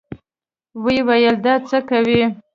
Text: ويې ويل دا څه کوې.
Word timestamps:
ويې 0.83 1.01
ويل 1.07 1.35
دا 1.45 1.53
څه 1.69 1.77
کوې. 1.89 2.23